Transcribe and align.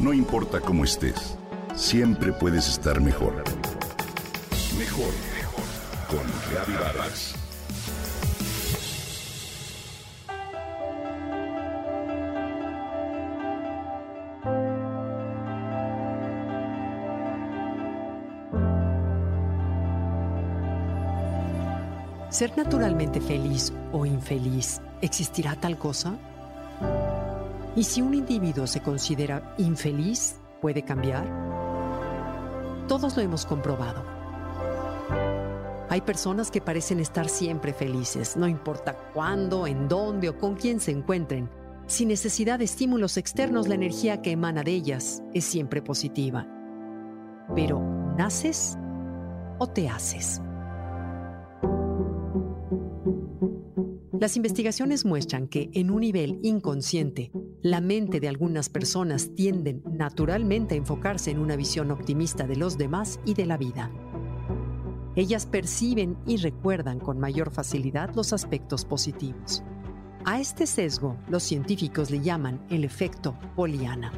No 0.00 0.14
importa 0.14 0.60
cómo 0.60 0.84
estés, 0.84 1.36
siempre 1.76 2.32
puedes 2.32 2.66
estar 2.68 3.02
mejor. 3.02 3.44
Mejor, 4.78 5.12
mejor. 5.36 5.64
Con 6.08 6.26
Reavivadas. 6.50 7.34
¿Ser 22.30 22.56
naturalmente 22.56 23.20
feliz 23.20 23.70
o 23.92 24.06
infeliz 24.06 24.80
existirá 25.02 25.56
tal 25.56 25.76
cosa? 25.76 26.16
¿Y 27.76 27.84
si 27.84 28.02
un 28.02 28.14
individuo 28.14 28.66
se 28.66 28.80
considera 28.80 29.54
infeliz, 29.56 30.40
puede 30.60 30.82
cambiar? 30.82 31.24
Todos 32.88 33.16
lo 33.16 33.22
hemos 33.22 33.46
comprobado. 33.46 34.02
Hay 35.88 36.00
personas 36.00 36.50
que 36.50 36.60
parecen 36.60 36.98
estar 36.98 37.28
siempre 37.28 37.72
felices, 37.72 38.36
no 38.36 38.48
importa 38.48 38.96
cuándo, 39.12 39.66
en 39.66 39.88
dónde 39.88 40.28
o 40.28 40.38
con 40.38 40.56
quién 40.56 40.80
se 40.80 40.90
encuentren. 40.90 41.48
Sin 41.86 42.08
necesidad 42.08 42.58
de 42.58 42.64
estímulos 42.64 43.16
externos, 43.16 43.68
la 43.68 43.74
energía 43.76 44.20
que 44.20 44.32
emana 44.32 44.62
de 44.62 44.72
ellas 44.72 45.22
es 45.32 45.44
siempre 45.44 45.80
positiva. 45.80 46.46
Pero, 47.54 47.80
¿naces 48.16 48.76
o 49.58 49.66
te 49.68 49.88
haces? 49.88 50.40
Las 54.20 54.36
investigaciones 54.36 55.06
muestran 55.06 55.48
que 55.48 55.70
en 55.72 55.90
un 55.90 56.02
nivel 56.02 56.40
inconsciente, 56.42 57.32
la 57.62 57.80
mente 57.80 58.20
de 58.20 58.28
algunas 58.28 58.68
personas 58.68 59.34
tienden 59.34 59.82
naturalmente 59.90 60.74
a 60.74 60.76
enfocarse 60.76 61.30
en 61.30 61.38
una 61.38 61.56
visión 61.56 61.90
optimista 61.90 62.46
de 62.46 62.56
los 62.56 62.76
demás 62.76 63.18
y 63.24 63.32
de 63.32 63.46
la 63.46 63.56
vida. 63.56 63.90
Ellas 65.16 65.46
perciben 65.46 66.18
y 66.26 66.36
recuerdan 66.36 67.00
con 67.00 67.18
mayor 67.18 67.50
facilidad 67.50 68.14
los 68.14 68.34
aspectos 68.34 68.84
positivos. 68.84 69.62
A 70.26 70.38
este 70.38 70.66
sesgo 70.66 71.16
los 71.30 71.42
científicos 71.42 72.10
le 72.10 72.20
llaman 72.20 72.60
el 72.68 72.84
efecto 72.84 73.38
Poliana. 73.56 74.12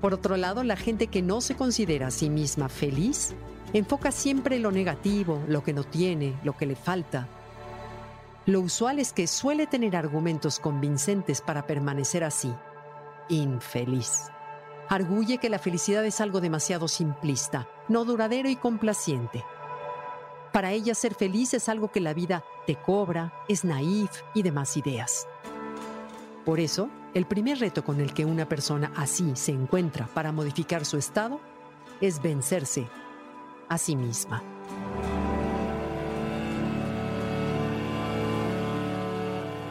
Por 0.00 0.14
otro 0.14 0.38
lado, 0.38 0.64
la 0.64 0.76
gente 0.76 1.08
que 1.08 1.20
no 1.20 1.42
se 1.42 1.56
considera 1.56 2.06
a 2.06 2.10
sí 2.10 2.30
misma 2.30 2.70
feliz 2.70 3.34
enfoca 3.74 4.12
siempre 4.12 4.58
lo 4.58 4.70
negativo, 4.70 5.42
lo 5.46 5.62
que 5.62 5.74
no 5.74 5.84
tiene, 5.84 6.32
lo 6.42 6.56
que 6.56 6.64
le 6.64 6.74
falta, 6.74 7.28
lo 8.46 8.60
usual 8.60 8.98
es 8.98 9.12
que 9.12 9.26
suele 9.26 9.66
tener 9.66 9.94
argumentos 9.94 10.58
convincentes 10.58 11.40
para 11.40 11.66
permanecer 11.66 12.24
así, 12.24 12.52
infeliz. 13.28 14.30
Arguye 14.88 15.38
que 15.38 15.48
la 15.48 15.60
felicidad 15.60 16.04
es 16.04 16.20
algo 16.20 16.40
demasiado 16.40 16.88
simplista, 16.88 17.68
no 17.88 18.04
duradero 18.04 18.48
y 18.48 18.56
complaciente. 18.56 19.44
Para 20.52 20.72
ella 20.72 20.94
ser 20.94 21.14
feliz 21.14 21.54
es 21.54 21.68
algo 21.68 21.92
que 21.92 22.00
la 22.00 22.14
vida 22.14 22.44
te 22.66 22.76
cobra, 22.76 23.32
es 23.48 23.64
naif 23.64 24.10
y 24.34 24.42
demás 24.42 24.76
ideas. 24.76 25.26
Por 26.44 26.58
eso, 26.58 26.90
el 27.14 27.26
primer 27.26 27.60
reto 27.60 27.84
con 27.84 28.00
el 28.00 28.12
que 28.12 28.24
una 28.24 28.48
persona 28.48 28.92
así 28.96 29.36
se 29.36 29.52
encuentra 29.52 30.08
para 30.08 30.32
modificar 30.32 30.84
su 30.84 30.98
estado 30.98 31.40
es 32.00 32.20
vencerse 32.20 32.88
a 33.68 33.78
sí 33.78 33.94
misma. 33.94 34.42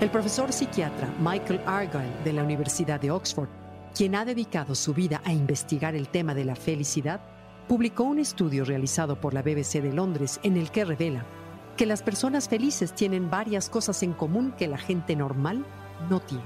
El 0.01 0.09
profesor 0.09 0.51
psiquiatra 0.51 1.13
Michael 1.19 1.61
Argyle 1.67 2.11
de 2.23 2.33
la 2.33 2.43
Universidad 2.43 2.99
de 2.99 3.11
Oxford, 3.11 3.49
quien 3.95 4.15
ha 4.15 4.25
dedicado 4.25 4.73
su 4.73 4.95
vida 4.95 5.21
a 5.25 5.31
investigar 5.31 5.93
el 5.93 6.07
tema 6.07 6.33
de 6.33 6.43
la 6.43 6.55
felicidad, 6.55 7.21
publicó 7.67 8.05
un 8.05 8.17
estudio 8.17 8.65
realizado 8.65 9.21
por 9.21 9.35
la 9.35 9.43
BBC 9.43 9.79
de 9.79 9.93
Londres 9.93 10.39
en 10.41 10.57
el 10.57 10.71
que 10.71 10.85
revela 10.85 11.23
que 11.77 11.85
las 11.85 12.01
personas 12.01 12.49
felices 12.49 12.95
tienen 12.95 13.29
varias 13.29 13.69
cosas 13.69 14.01
en 14.01 14.13
común 14.13 14.55
que 14.57 14.67
la 14.67 14.79
gente 14.79 15.15
normal 15.15 15.63
no 16.09 16.19
tiene. 16.19 16.45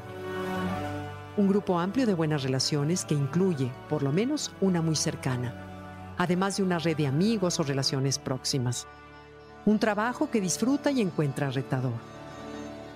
Un 1.37 1.47
grupo 1.47 1.79
amplio 1.79 2.05
de 2.05 2.13
buenas 2.13 2.43
relaciones 2.43 3.05
que 3.05 3.15
incluye, 3.15 3.71
por 3.87 4.03
lo 4.03 4.11
menos, 4.11 4.51
una 4.59 4.81
muy 4.81 4.97
cercana, 4.97 6.13
además 6.17 6.57
de 6.57 6.63
una 6.63 6.77
red 6.77 6.97
de 6.97 7.07
amigos 7.07 7.57
o 7.61 7.63
relaciones 7.63 8.19
próximas. 8.19 8.85
Un 9.65 9.79
trabajo 9.79 10.29
que 10.29 10.41
disfruta 10.41 10.91
y 10.91 10.99
encuentra 10.99 11.51
retador 11.51 12.14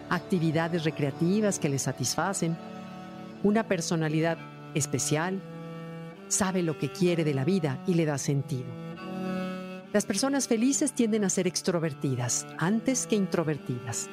actividades 0.09 0.83
recreativas 0.83 1.59
que 1.59 1.69
le 1.69 1.79
satisfacen, 1.79 2.57
una 3.43 3.63
personalidad 3.63 4.37
especial, 4.73 5.41
sabe 6.27 6.63
lo 6.63 6.77
que 6.77 6.91
quiere 6.91 7.23
de 7.23 7.33
la 7.33 7.45
vida 7.45 7.81
y 7.87 7.95
le 7.95 8.05
da 8.05 8.17
sentido. 8.17 8.67
Las 9.91 10.05
personas 10.05 10.47
felices 10.47 10.93
tienden 10.93 11.23
a 11.23 11.29
ser 11.29 11.47
extrovertidas 11.47 12.45
antes 12.59 13.07
que 13.07 13.15
introvertidas. 13.15 14.07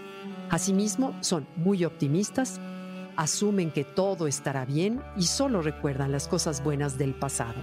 Asimismo, 0.49 1.15
son 1.21 1.47
muy 1.57 1.85
optimistas, 1.85 2.61
asumen 3.17 3.71
que 3.71 3.85
todo 3.85 4.27
estará 4.27 4.65
bien 4.65 5.03
y 5.17 5.25
solo 5.25 5.61
recuerdan 5.61 6.13
las 6.13 6.29
cosas 6.29 6.65
buenas 6.65 6.97
del 6.97 7.15
pasado. 7.15 7.61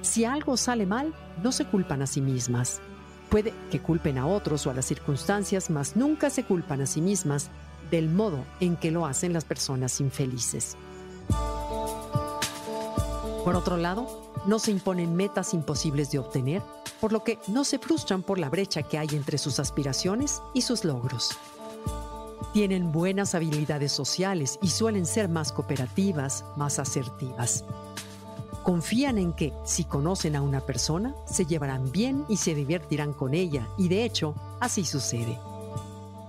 Si 0.00 0.24
algo 0.24 0.56
sale 0.56 0.86
mal, 0.86 1.12
no 1.42 1.52
se 1.52 1.66
culpan 1.66 2.00
a 2.00 2.06
sí 2.06 2.22
mismas, 2.22 2.80
Puede 3.30 3.52
que 3.70 3.80
culpen 3.80 4.18
a 4.18 4.26
otros 4.26 4.66
o 4.66 4.70
a 4.70 4.74
las 4.74 4.86
circunstancias, 4.86 5.68
mas 5.70 5.96
nunca 5.96 6.30
se 6.30 6.44
culpan 6.44 6.80
a 6.80 6.86
sí 6.86 7.00
mismas 7.00 7.50
del 7.90 8.08
modo 8.08 8.44
en 8.60 8.76
que 8.76 8.90
lo 8.90 9.06
hacen 9.06 9.32
las 9.32 9.44
personas 9.44 10.00
infelices. 10.00 10.76
Por 13.44 13.56
otro 13.56 13.76
lado, 13.76 14.32
no 14.46 14.58
se 14.58 14.70
imponen 14.70 15.14
metas 15.14 15.54
imposibles 15.54 16.10
de 16.10 16.18
obtener, 16.18 16.62
por 17.00 17.12
lo 17.12 17.24
que 17.24 17.38
no 17.48 17.64
se 17.64 17.78
frustran 17.78 18.22
por 18.22 18.38
la 18.38 18.50
brecha 18.50 18.82
que 18.82 18.98
hay 18.98 19.08
entre 19.12 19.38
sus 19.38 19.58
aspiraciones 19.58 20.42
y 20.54 20.62
sus 20.62 20.84
logros. 20.84 21.30
Tienen 22.52 22.92
buenas 22.92 23.34
habilidades 23.34 23.92
sociales 23.92 24.58
y 24.62 24.68
suelen 24.68 25.06
ser 25.06 25.28
más 25.28 25.52
cooperativas, 25.52 26.44
más 26.56 26.78
asertivas. 26.78 27.64
Confían 28.68 29.16
en 29.16 29.32
que, 29.32 29.54
si 29.64 29.84
conocen 29.84 30.36
a 30.36 30.42
una 30.42 30.60
persona, 30.60 31.14
se 31.24 31.46
llevarán 31.46 31.90
bien 31.90 32.26
y 32.28 32.36
se 32.36 32.54
divertirán 32.54 33.14
con 33.14 33.32
ella, 33.32 33.66
y 33.78 33.88
de 33.88 34.04
hecho, 34.04 34.34
así 34.60 34.84
sucede. 34.84 35.38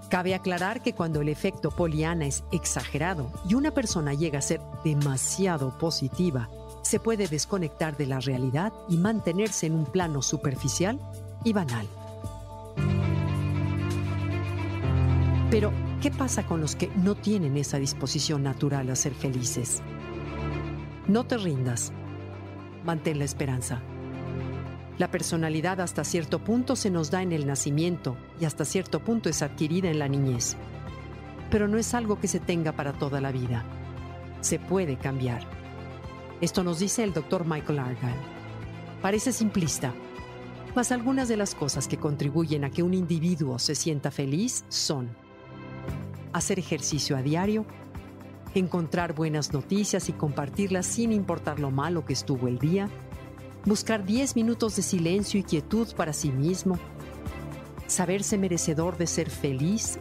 Cabe 0.09 0.33
aclarar 0.33 0.81
que 0.81 0.93
cuando 0.93 1.19
el 1.19 1.27
efecto 1.27 1.69
poliana 1.69 2.27
es 2.27 2.45
exagerado 2.53 3.29
y 3.45 3.55
una 3.55 3.71
persona 3.71 4.13
llega 4.13 4.39
a 4.39 4.41
ser 4.41 4.61
demasiado 4.85 5.77
positiva, 5.77 6.47
se 6.81 7.01
puede 7.01 7.27
desconectar 7.27 7.97
de 7.97 8.05
la 8.05 8.21
realidad 8.21 8.71
y 8.87 8.95
mantenerse 8.95 9.65
en 9.65 9.73
un 9.73 9.83
plano 9.83 10.21
superficial 10.21 10.97
y 11.43 11.51
banal. 11.51 11.89
Pero, 15.51 15.73
¿qué 16.01 16.09
pasa 16.09 16.47
con 16.47 16.61
los 16.61 16.77
que 16.77 16.87
no 16.87 17.15
tienen 17.15 17.57
esa 17.57 17.79
disposición 17.79 18.43
natural 18.43 18.89
a 18.91 18.95
ser 18.95 19.13
felices? 19.13 19.81
No 21.05 21.25
te 21.25 21.37
rindas 21.37 21.91
mantén 22.83 23.19
la 23.19 23.25
esperanza. 23.25 23.81
La 24.97 25.09
personalidad 25.09 25.79
hasta 25.79 26.03
cierto 26.03 26.39
punto 26.39 26.75
se 26.75 26.89
nos 26.89 27.09
da 27.09 27.21
en 27.21 27.31
el 27.31 27.47
nacimiento 27.47 28.17
y 28.39 28.45
hasta 28.45 28.65
cierto 28.65 28.99
punto 28.99 29.29
es 29.29 29.41
adquirida 29.41 29.89
en 29.89 29.99
la 29.99 30.09
niñez. 30.09 30.57
Pero 31.49 31.67
no 31.67 31.77
es 31.77 31.93
algo 31.93 32.19
que 32.19 32.27
se 32.27 32.39
tenga 32.39 32.73
para 32.73 32.93
toda 32.93 33.21
la 33.21 33.31
vida. 33.31 33.63
Se 34.41 34.59
puede 34.59 34.97
cambiar. 34.97 35.47
Esto 36.41 36.63
nos 36.63 36.79
dice 36.79 37.03
el 37.03 37.13
doctor 37.13 37.45
Michael 37.45 37.79
Argyle. 37.79 38.21
Parece 39.01 39.31
simplista, 39.31 39.93
mas 40.75 40.91
algunas 40.91 41.29
de 41.29 41.37
las 41.37 41.55
cosas 41.55 41.87
que 41.87 41.97
contribuyen 41.97 42.63
a 42.65 42.69
que 42.69 42.83
un 42.83 42.93
individuo 42.93 43.57
se 43.57 43.75
sienta 43.75 44.11
feliz 44.11 44.65
son 44.67 45.09
hacer 46.33 46.59
ejercicio 46.59 47.17
a 47.17 47.21
diario, 47.21 47.65
encontrar 48.55 49.13
buenas 49.13 49.53
noticias 49.53 50.09
y 50.09 50.13
compartirlas 50.13 50.85
sin 50.85 51.11
importar 51.11 51.59
lo 51.59 51.71
malo 51.71 52.05
que 52.05 52.13
estuvo 52.13 52.47
el 52.47 52.57
día, 52.57 52.89
buscar 53.65 54.05
10 54.05 54.35
minutos 54.35 54.75
de 54.75 54.81
silencio 54.81 55.39
y 55.39 55.43
quietud 55.43 55.87
para 55.95 56.13
sí 56.13 56.31
mismo, 56.31 56.79
saberse 57.87 58.37
merecedor 58.37 58.97
de 58.97 59.07
ser 59.07 59.29
feliz, 59.29 59.99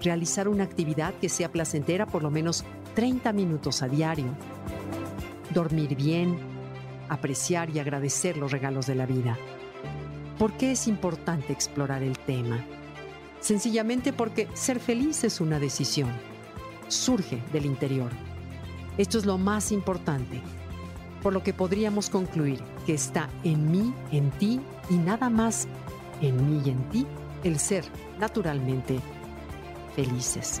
realizar 0.00 0.48
una 0.48 0.64
actividad 0.64 1.14
que 1.20 1.28
sea 1.28 1.50
placentera 1.50 2.06
por 2.06 2.22
lo 2.22 2.30
menos 2.30 2.64
30 2.94 3.32
minutos 3.32 3.82
a 3.82 3.88
diario, 3.88 4.26
dormir 5.54 5.94
bien, 5.94 6.38
apreciar 7.08 7.70
y 7.70 7.78
agradecer 7.78 8.36
los 8.36 8.50
regalos 8.52 8.86
de 8.86 8.94
la 8.94 9.06
vida. 9.06 9.38
¿Por 10.38 10.52
qué 10.54 10.72
es 10.72 10.88
importante 10.88 11.52
explorar 11.52 12.02
el 12.02 12.18
tema? 12.18 12.64
Sencillamente 13.40 14.12
porque 14.12 14.48
ser 14.54 14.80
feliz 14.80 15.24
es 15.24 15.40
una 15.40 15.58
decisión 15.58 16.31
surge 16.92 17.42
del 17.52 17.66
interior. 17.66 18.10
Esto 18.98 19.18
es 19.18 19.24
lo 19.24 19.38
más 19.38 19.72
importante, 19.72 20.40
por 21.22 21.32
lo 21.32 21.42
que 21.42 21.54
podríamos 21.54 22.10
concluir 22.10 22.62
que 22.86 22.94
está 22.94 23.28
en 23.42 23.70
mí, 23.70 23.94
en 24.10 24.30
ti 24.32 24.60
y 24.90 24.94
nada 24.94 25.30
más 25.30 25.66
en 26.20 26.36
mí 26.48 26.62
y 26.64 26.70
en 26.70 26.88
ti 26.90 27.06
el 27.44 27.58
ser 27.58 27.84
naturalmente 28.18 29.00
felices. 29.96 30.60